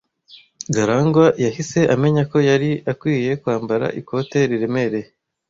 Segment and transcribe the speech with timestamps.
[0.75, 5.07] Garangwa yahise amenya ko yari akwiye kwambara ikote riremereye.